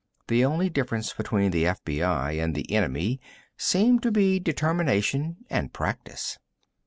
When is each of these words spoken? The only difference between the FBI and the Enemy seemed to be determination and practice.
The 0.29 0.43
only 0.43 0.67
difference 0.67 1.13
between 1.13 1.51
the 1.51 1.65
FBI 1.65 2.43
and 2.43 2.55
the 2.55 2.71
Enemy 2.73 3.21
seemed 3.55 4.01
to 4.01 4.09
be 4.11 4.39
determination 4.39 5.45
and 5.47 5.71
practice. 5.71 6.39